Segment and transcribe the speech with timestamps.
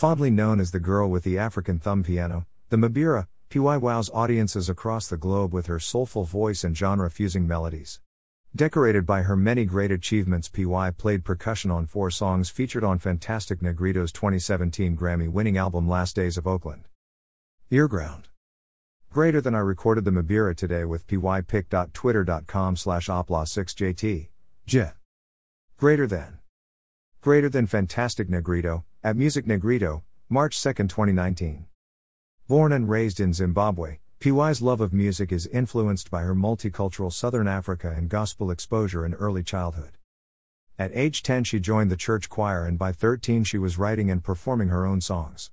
[0.00, 4.70] Fondly known as the girl with the African thumb piano, the mbira, Piwai wows audiences
[4.70, 8.00] across the globe with her soulful voice and genre fusing melodies.
[8.56, 13.60] Decorated by her many great achievements, Piwai played percussion on four songs featured on Fantastic
[13.60, 16.88] Negrito's 2017 Grammy winning album Last Days of Oakland.
[17.70, 18.30] Earground.
[19.10, 24.28] Greater than I recorded the mbira today with pypic.twitter.com slash opla6jt.
[24.64, 24.92] J.
[25.76, 26.38] Greater than.
[27.20, 31.64] Greater than Fantastic Negrito, at Music Negrito, March 2, 2019.
[32.46, 37.48] Born and raised in Zimbabwe, Piwai's love of music is influenced by her multicultural Southern
[37.48, 39.96] Africa and gospel exposure in early childhood.
[40.78, 44.22] At age 10, she joined the church choir, and by 13, she was writing and
[44.22, 45.50] performing her own songs.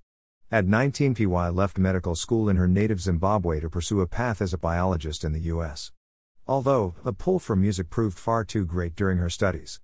[0.52, 4.54] At 19, Piwai left medical school in her native Zimbabwe to pursue a path as
[4.54, 5.94] a biologist in the U.S.
[6.46, 9.80] Although, the pull for music proved far too great during her studies.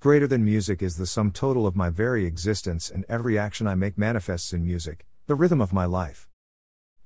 [0.00, 3.74] Greater than music is the sum total of my very existence, and every action I
[3.74, 6.26] make manifests in music, the rhythm of my life.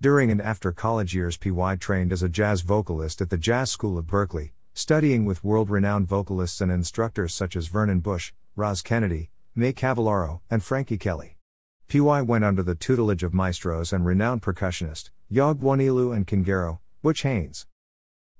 [0.00, 3.98] During and after college years, Piwai trained as a jazz vocalist at the Jazz School
[3.98, 9.28] of Berklee, studying with world renowned vocalists and instructors such as Vernon Bush, Roz Kennedy,
[9.56, 11.36] May Cavallaro, and Frankie Kelly.
[11.88, 17.22] Piwai went under the tutelage of maestros and renowned percussionist, Yog Wanilu and Kingaro, Butch
[17.22, 17.66] Haynes.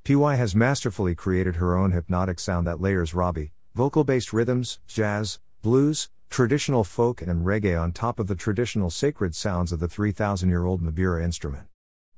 [0.05, 5.41] Piwai has masterfully created her own hypnotic sound that layers Robbie, vocal based rhythms, jazz,
[5.61, 10.49] blues, traditional folk, and reggae on top of the traditional sacred sounds of the 3,000
[10.49, 11.67] year old mbira instrument.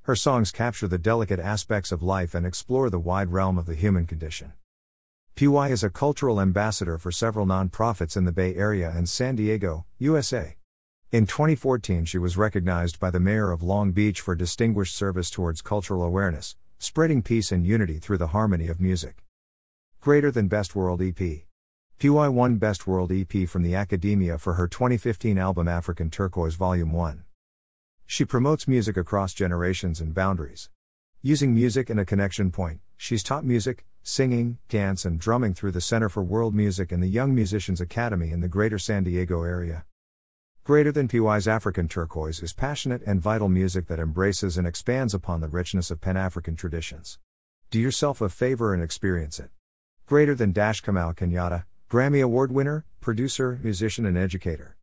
[0.02, 3.74] Her songs capture the delicate aspects of life and explore the wide realm of the
[3.74, 4.52] human condition.
[5.34, 9.86] Piwai is a cultural ambassador for several nonprofits in the Bay Area and San Diego,
[9.98, 10.56] USA.
[11.10, 15.62] In 2014, she was recognized by the mayor of Long Beach for distinguished service towards
[15.62, 19.25] cultural awareness, spreading peace and unity through the harmony of music.
[20.06, 21.18] Greater than Best World EP.
[21.98, 26.92] Piwai won Best World EP from the Academia for her 2015 album African Turquoise Volume
[26.92, 27.24] 1.
[28.06, 30.70] She promotes music across generations and boundaries.
[31.22, 35.80] Using music in a connection point, she's taught music, singing, dance, and drumming through the
[35.80, 39.86] Center for World Music and the Young Musicians Academy in the greater San Diego area.
[40.62, 45.40] Greater than Piwai's African turquoise is passionate and vital music that embraces and expands upon
[45.40, 47.18] the richness of Pan African traditions.
[47.72, 49.50] Do yourself a favor and experience it.
[50.06, 54.76] Greater than Dash Kamau Kenyatta, Grammy Award winner, producer, musician, and educator.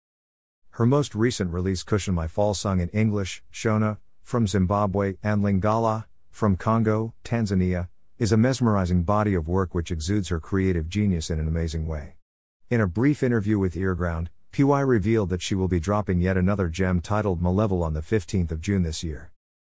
[0.71, 6.07] Her most recent release, Cushion My Fall, sung in English, Shona, from Zimbabwe, and Lingala,
[6.29, 7.87] from Congo, Tanzania,
[8.19, 12.17] is a mesmerizing body of work which exudes her creative genius in an amazing way.
[12.69, 16.67] In a brief interview with Earground, Piwai revealed that she will be dropping yet another
[16.67, 19.32] gem titled Malevel on the 15th of June this year.